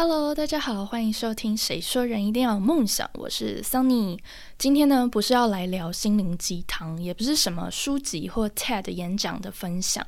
[0.00, 4.16] Hello，大家好，欢迎收听《谁说人一定要有梦想》，我是 Sunny。
[4.56, 10.06] 今天呢，不是要来聊心灵鸡汤，也不是什么书籍或 TED 演讲的分享。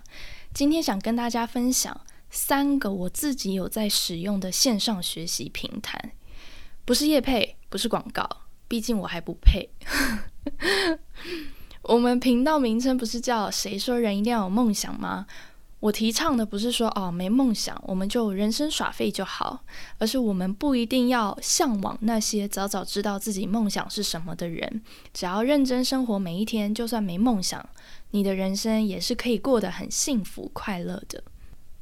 [0.54, 2.00] 今天想跟大家分享
[2.30, 6.12] 三个我自己有在使用的线上学习平台，
[6.84, 8.24] 不是业配，不是广告，
[8.68, 9.70] 毕竟我还不配。
[11.82, 15.26] 我们频道名称不是叫《谁说人一定要有梦想》吗？
[15.80, 19.64] 我提倡的不是说哦，没梦想我们就人生耍废就好，
[19.98, 24.82] 而是我们不一定要向往那些早早知道自己梦想是什么的人，
[25.14, 27.66] 只要认真生活每一天，就算没梦想，
[28.10, 31.22] 你的人生也是可以过得很幸福快乐的。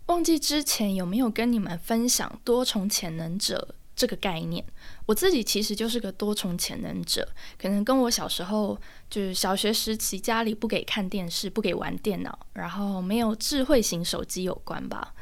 [0.06, 3.74] 忘记之前有没有跟你们分享多重潜能者？
[3.98, 4.64] 这个概念，
[5.06, 7.28] 我自己其实就是个多重潜能者，
[7.60, 8.80] 可能跟我小时候
[9.10, 15.12] 就是小学时期家里不给看电视、不给玩电脑，然后没有智慧型手机有关吧。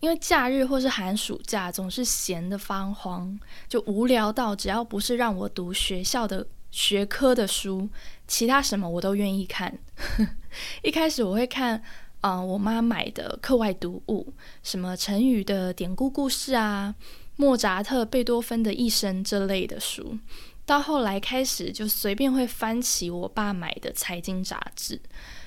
[0.00, 7.88] 因为假日或是寒暑假总是闲得发慌，就无聊到只要不是让我读学校的学科的书，
[8.26, 9.78] 其他什么我都愿意看。
[10.84, 11.82] 一开始我会看，
[12.20, 16.94] 嗯，我妈买的课外读物，什么成语的典故故事啊。
[17.40, 20.18] 莫扎特、贝多芬的一生这类的书，
[20.66, 25.00] 到后来开始就随便会翻起我爸买的财经杂志，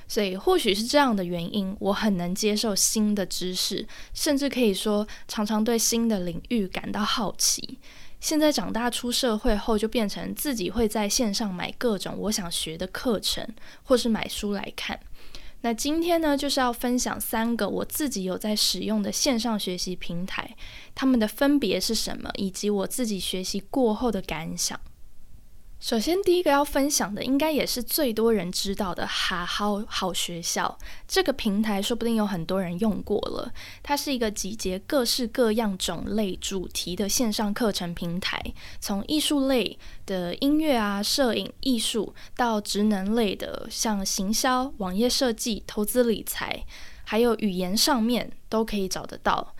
[0.08, 7.78] 所以或许是这样的原因，我很能接受新的知识，甚至可以说常常对新的领域感到好奇。
[8.22, 13.46] 现在长大出社会后，就变成自己会在线上买各种我想学的课程，
[13.84, 14.98] 或是买书来看。
[15.64, 20.56] 那今天呢，就是要分享三个我自己有在使用的线上学习平台，
[20.96, 24.80] 它们的分别是什么，以及我自己学习过后的感想。
[25.82, 33.52] 首先，第一个要分享的，应该也是最多人知道的哈好好学校这个平台，说不定有很多人用过了。
[33.82, 38.40] 它是一个集结各式各样种类主题的线上课程平台，
[38.80, 39.76] 从艺术类
[40.06, 46.64] 的音乐啊、摄影、艺术，到职能类的像行销、网页设计、投资理财，
[47.04, 49.56] 还有语言上面都可以找得到。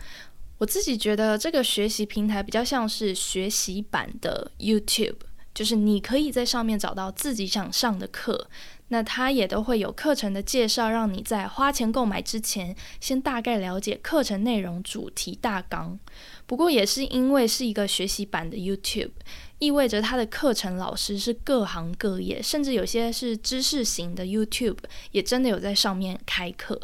[0.58, 5.16] 我自己觉得这个学习平台比较像是学习版的 YouTube。
[5.54, 8.48] 就是你可以在上面找到自己想上的课，
[8.88, 15.98] 那它也都会有课程的介绍，让你在花钱购买之前，先大概了解课程内容、主题大纲。
[16.46, 19.10] 不过也是因为是一个学习版的 YouTube，
[19.58, 24.78] 意味着它的课程老师是各行各业，甚至有些是知识型的 YouTube，
[25.10, 26.80] 也真的有在上面开课。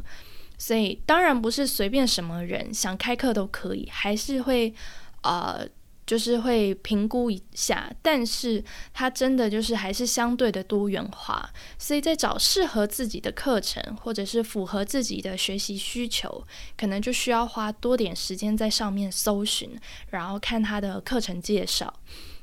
[0.58, 4.74] 所以当然不是随便什么人想开课都可以，还是会
[5.22, 5.66] 呃。
[6.08, 8.64] 就是会评估一下，但是
[8.94, 16.42] 它真的就是还是相对的多元化，所以在找适合自己的课程，或者是符合自己的学习需求，
[16.78, 21.92] 可能就需要花多点时间在上面搜寻，然后看它的课程介绍。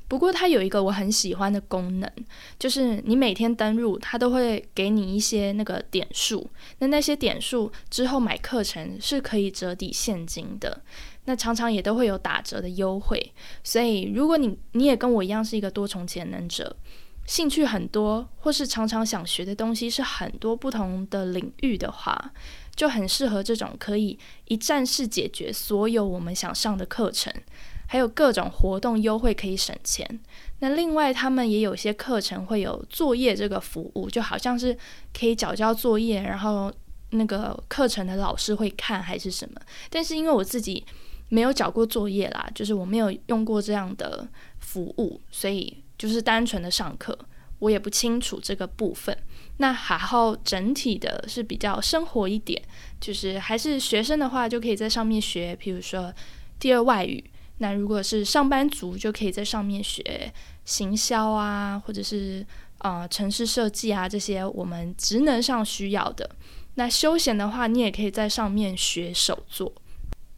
[0.08, 2.10] 不过它有一个我很喜欢的功能，
[2.60, 6.50] 就是你每天登录，它都会给你一些那个点数，
[6.80, 10.82] 那那些点数之后买课程是可以折抵现金的。
[11.28, 13.34] 那常常也都会有打折的优惠，
[13.64, 16.76] 所以如果你你也跟我一样是一个多重潜能者，
[17.26, 22.32] 兴趣很多，或是常常想学的东西是很多不同的领域的话，
[22.76, 27.34] 就很适合这种可以一站式解决所有我们想上的课程，
[27.88, 30.08] 还有各种活动优惠可以省钱。
[30.60, 34.78] 那另外他们也有些课程会有作业这个服务，就好像是
[35.18, 36.72] 可以缴交作业，然后
[37.10, 39.60] 那个课程的老师会看还是什么。
[39.90, 40.86] 但是因为我自己。
[41.28, 44.26] 没有缴过作业啦，就是我没有用过这样的
[44.60, 47.18] 服务，所以就是单纯的上课，
[47.58, 49.18] 我也不清楚这个部分。
[49.58, 52.62] 那还好，整体的是比较生活一点，
[53.02, 56.14] 就是还是学生的话，就可以在上面学，比如说
[56.60, 57.22] 第二外语。
[57.58, 60.34] 那如果是上班族，就可以在上面学
[60.66, 62.46] 行销啊，或者是
[62.80, 66.30] 呃城市设计啊这些我们职能上需要的。
[66.76, 69.74] 那休闲的话，你也可以在上面学手作。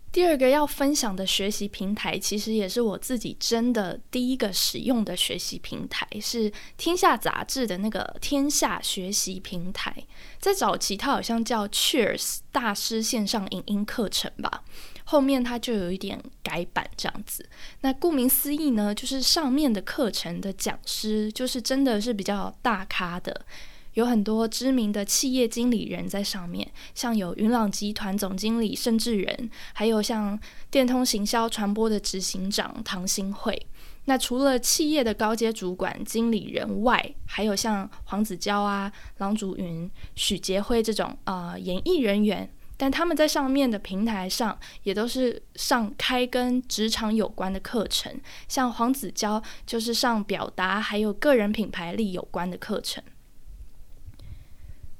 [0.09, 9.93] 第二个要分享的学习平台，其实也是我自己真的第一个使用的学习平台，是《天下》杂志的那个天下学习平台。
[10.39, 14.63] 在早期，它好像叫 Cheers 大师线上影音课程吧，
[15.09, 17.45] 后面它就有一点改版这样子。
[17.79, 23.45] 那顾名思义呢，就是上面的课程的讲师，就是真的是比较大咖的。
[23.93, 30.37] 有很多知名的企业经理人在上面，像有云朗集团总经理盛智仁，还有像
[30.69, 33.65] 电通行销传播的执行长唐新慧。
[34.05, 53.03] 那除了企业的高阶主管、经理人外，还有像黄子佼啊、郎祖云、许杰辉这种呃演艺人员，但他们在上面的平台上也都是上开跟职场有关的课程，像黄子佼就是上表达还有个人品牌力有关的课程。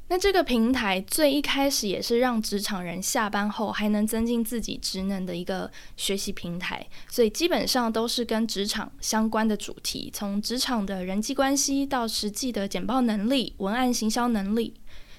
[0.10, 14.74] 那这个平台最一开始也是让职场人下班后还能增进自己职能的一个学习平台，所以基本上都是跟职场相关的主题，从职场的人际关系到实际的简报能力、文案行销能力，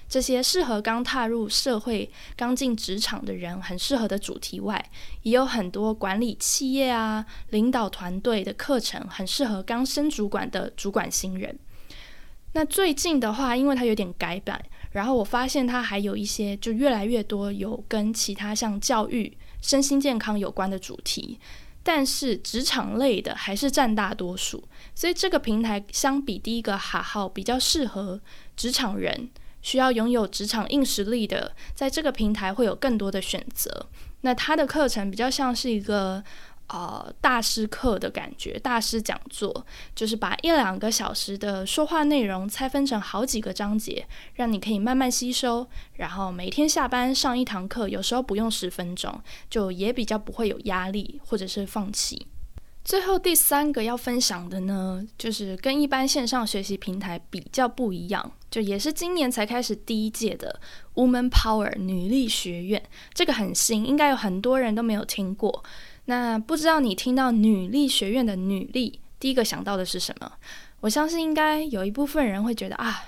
[0.09, 4.91] 这些适合刚踏入社会、刚进职场的人很适合的主题外，
[5.23, 11.59] 也有很多管理企业啊、领导团队的课程，很适合刚升主管的主管新人。
[12.53, 14.65] 那最近的话，因为它有点改版。
[14.93, 21.39] 然后我发现它还有一些，就越来越多有跟其他像教育、身心健康有关的主题，
[21.83, 24.65] 但是职场类的还是占大多数。
[24.95, 28.19] 所以这个平台相比第一个哈号比较适合
[28.57, 29.29] 职场人，
[29.63, 33.87] 需要拥有职场硬实力的，在这个平台会有更多的选择。
[34.21, 36.23] 那它的课程比较像是一个。
[36.71, 39.65] 呃，大师课的感觉，大师讲座
[39.95, 45.67] 就是把一两个小时的说话内容拆分成好几个章节，让你可以慢慢吸收。
[45.95, 49.19] 然后每天下班上一堂课，有时候不用十分钟，
[49.49, 52.27] 就也比较不会有压力或者是放弃。
[52.89, 60.59] 最后第三个要分享的呢，就是跟一般线上学习平台比较不一样，就也是今年才开始第一届的
[60.95, 62.83] Woman Power 女力学院，
[63.13, 65.63] 这个很新，应该有很多人都没有听过。
[66.07, 70.33] 那不知道你听到女力学院的女力，第一个想到的是什么？
[70.81, 73.05] 我相信应该有一部分人会觉得啊，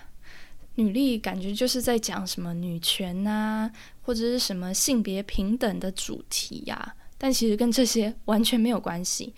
[0.74, 3.70] 女力感觉就是在讲什么女权呐，
[4.02, 6.96] 或者是什么性别平等的主题呀。
[7.16, 9.32] 但其实跟这些完全没有关系。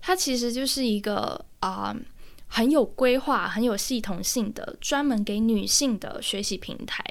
[0.00, 1.94] 它其实就是一个啊
[2.46, 7.02] 很有规划、很有系统性的专门给女性的学习平台。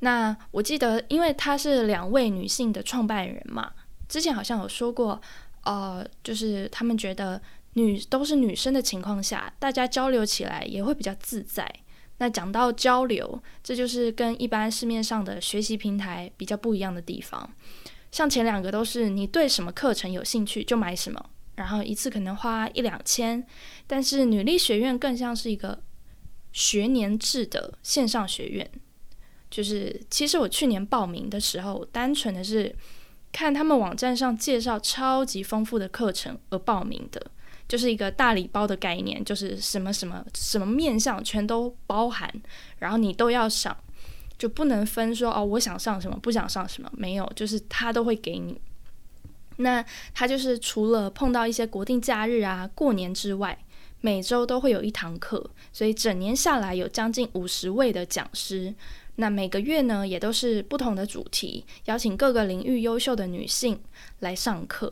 [0.00, 3.72] 那我记得，因为它是两位女性的创办人嘛。
[4.08, 5.20] 之前好像有说过，
[5.64, 7.40] 呃，就是他们觉得
[7.74, 11.70] 女都是女生的情况下，大家交流起来也会比较自在。
[12.18, 17.50] 那讲到交流，这就是跟一般市面上的学习平台比较不一样的地方。
[18.10, 23.46] 像前两个都是你对什么课程有兴趣就买什么，然后一次可能花一两千。
[23.86, 25.82] 但是女力学院更像是一个
[26.52, 28.70] 学年制的线上学院，
[29.50, 32.74] 就是其实我去年报名的时候，单纯的是。
[33.34, 37.30] 看他们网站上介绍超级丰富的课程而报名的，
[37.66, 42.30] 就是一个大礼包的概念，就是什么什么什么面向全都包含，
[42.80, 43.74] 然后你都要上，
[44.36, 48.60] 就不能分说哦，我想上什么，不想上什么，没有，就是他都会给你。
[49.56, 49.84] 那
[50.14, 53.58] 他就是除了碰到一些国定假日啊、过年之外，
[54.00, 58.74] 每周都会有一堂课，所以整年下来有将近五十位的讲师。
[59.16, 63.78] 那每个月呢，也都是不同的主题，邀请各个领域优秀的女性
[64.20, 64.90] 来上课。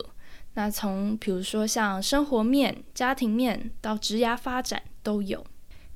[0.55, 5.45] 那从比如说像生活面、家庭面到职涯发展都有。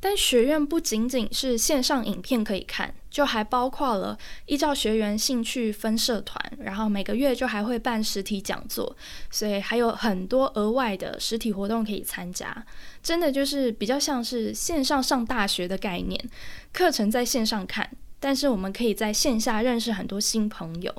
[0.05, 8.95] 但学院不仅仅是线上影片可以看，就还包括了依照学员兴趣分社团，然后每个月就还会办实体讲座，
[9.31, 12.55] 所以还有很多额外的实体活动可以参加。
[13.03, 16.23] 真的就是比较像是线上上大学的概念，
[16.71, 17.91] 课程在线上看。
[18.21, 20.95] 但是我们可以在线下认识很多新朋友。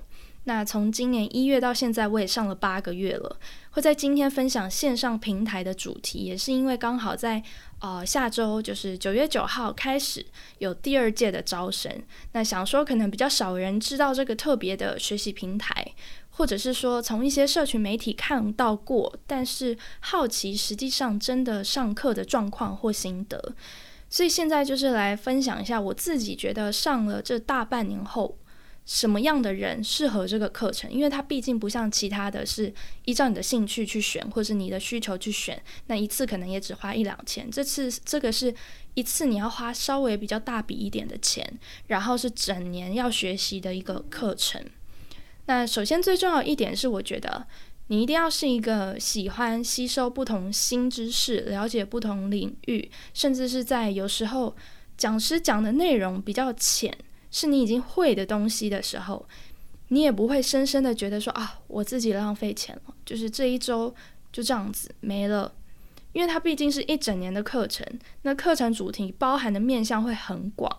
[0.46, 3.38] 那从今年一月到现在，我也上了八个月了。
[3.72, 7.44] 会在今天分享线上平台的主题，也是因为刚好在
[7.80, 10.26] 呃下周，就是九月九号开始
[10.60, 11.92] 有第二届的招生。
[12.32, 15.94] 那想说可能比较少人知道这个特别的学习平台，
[16.30, 23.56] 或者是说从一些社群媒体看到过，但是好奇实际上真的上课的状况或心得。
[24.08, 28.38] 所以现在就是来分享一下我自己觉得上了这大半年后，
[28.86, 30.92] 什么样的人适合这个课程？
[30.92, 32.74] 因为它毕竟不像其他的是
[33.06, 37.50] 依照你的兴趣去选，或是你的需求去选，那一次可能也只花一两千。
[37.50, 38.54] 这次这个是
[38.94, 41.46] 一次你要花稍微比较大笔一点的钱，
[41.88, 44.64] 然后是整年要学习的一个课程。
[45.48, 47.48] 那首先最重要一点是，我觉得。
[47.88, 54.56] 你一定要是一个喜欢吸收不同新知识、了解不同领域，甚至是在有时候
[54.98, 56.92] 讲师讲的内容比较浅，
[57.36, 59.28] 是你已经会的东西的时候，
[59.90, 63.94] 你也不会深深的觉得说啊，我自己浪费钱了，就是这一周
[64.32, 65.52] 就这样子没了，
[66.14, 67.86] 因为它毕竟是一整年的课程，
[68.22, 70.72] 那课程主题包含的面向会很广，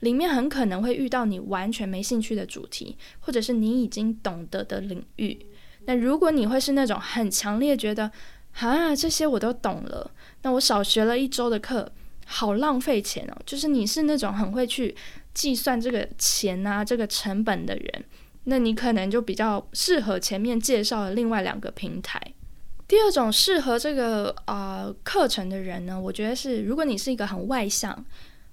[0.00, 5.46] 里面很可能会遇到你完全没兴趣的主题，或者是你已经懂得的领域。
[5.86, 8.12] 那如果你会是那种很强烈觉得
[8.58, 10.10] 啊这些我都懂了，
[10.42, 11.90] 那我少学了一周的课，
[12.26, 13.36] 好浪费钱哦。
[13.46, 14.94] 就是你是那种很会去
[15.34, 18.04] 计算这个钱啊这个成本的人，
[18.44, 22.20] 那你可能就比较适合前面介绍的另外两个平台。
[22.88, 28.04] 第二种适合这个呃课程的人呢，我觉得是如果你是一个很外向，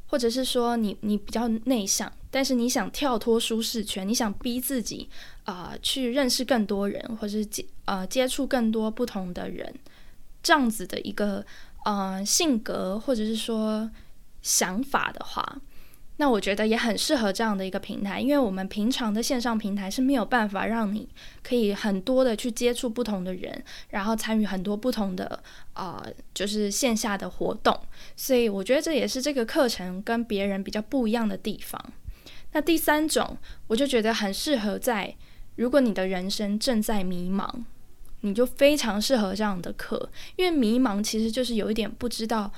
[0.07, 5.09] 或者是说你你比较内向，但是你想跳脱舒适圈，你想逼自己
[5.43, 9.73] 啊去认识更多人，或者是接呃接触更多不同的人，
[10.41, 11.45] 这样子的一个
[11.83, 13.91] 呃性格或者是说
[14.41, 15.61] 想法的话。
[16.21, 21.07] 那我觉得也很适合这样的一个平台，因为我们平常的线上平台是没有办法让你
[21.41, 25.41] 可以很多的去接触不同的人，然后参与很多不同的
[25.75, 27.73] 呃，就是线下的活动，
[28.17, 31.81] 所以我觉得这也是这个课程跟别人比较不一样的地方。
[32.51, 35.15] 那第三种，我就觉得很适合在
[35.55, 37.49] 如果你的人生正在迷茫，
[38.19, 42.51] 你就非常适合这样的课，因为迷茫其实就是有一点不知道。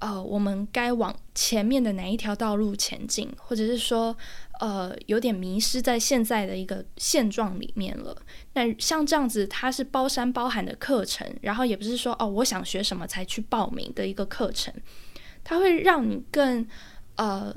[0.00, 4.16] 呃，我们该往前面的哪一条道路前进，或者是说，
[4.58, 8.16] 呃，有点迷失在现在的一个现状里面了。
[8.54, 14.72] 那像这样子，它是包山包海的课程，然后也不是说哦，我想学什么才去报名的一个课程，
[15.44, 16.66] 它会让你更
[17.16, 17.54] 呃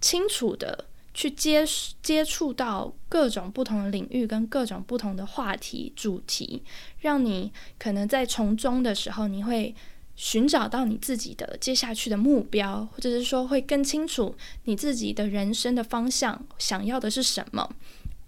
[0.00, 1.62] 清楚的去接
[2.02, 6.64] 接触到各种不同的领域跟各种不同的话题主题，
[7.00, 9.74] 让你可能在从中的时候，你会。
[10.22, 14.32] 寻找到你自己的接下去的目标，或者是说会更清楚
[14.66, 17.68] 你自己的人生的方向，想要的是什么。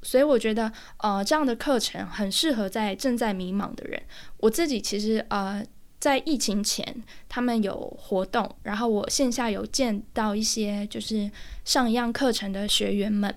[0.02, 4.02] 所以我觉得，呃，这样的课程很适合在正在迷茫的人。
[4.38, 5.64] 我自己其实，呃，
[6.00, 6.84] 在疫情前
[7.28, 11.30] 他们有活动，然后我线下有见到一些就是
[11.64, 13.32] 上一样课程的学员们。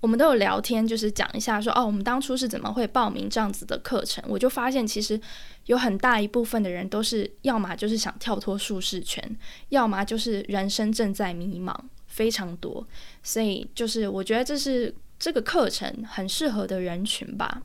[0.00, 4.22] 我们都有聊天，就是讲一下说哦，我们当初是怎么会报名这样子的课程？
[4.28, 5.20] 我就发现其实
[5.66, 9.36] 有很大一部分的人都是要么就是想跳脱舒适圈，
[9.70, 11.74] 要么就是人生正在迷茫，
[12.06, 12.86] 非常多。
[13.22, 17.62] 所以就是我觉得这是这个课程很适合的人群吧。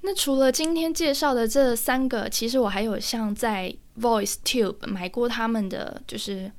[0.00, 6.50] 那除了今天介绍的这三个，其实我还有像在 Voice Tube 买过他们的就是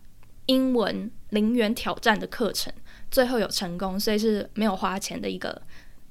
[0.46, 2.72] 英文零元挑战的课程。
[3.12, 5.62] 最后有成功，所以是没有花钱的一个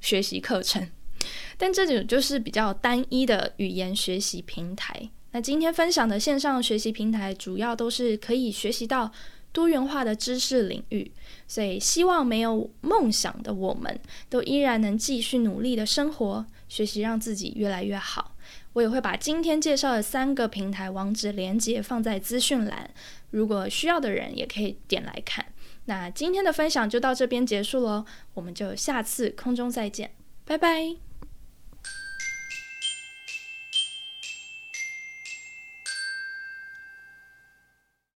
[0.01, 0.87] 学习课程。
[1.59, 5.09] 但这种就是比较单一的语言学习平台。
[5.33, 9.11] 那今天分享的线上学习平台，主要都是可以学习到
[9.53, 11.11] 多元化的知识领域。
[11.49, 13.99] 所以希望没有梦想的我们
[14.29, 18.37] 都依然能继续努力的生活，学习让自己越来越好。
[18.73, 22.91] 我也会把今天介绍的三个平台网址连接放在资讯栏，
[23.31, 25.45] 如果需要的人也可以点来看。
[25.87, 30.11] 那今天的分享就到这边结束喽，我们就下次空中再见，
[30.45, 31.06] 拜拜。